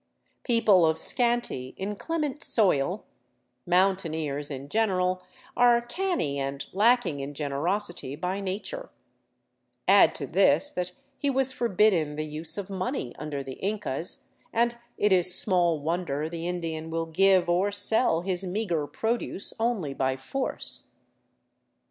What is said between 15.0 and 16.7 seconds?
is small wonder the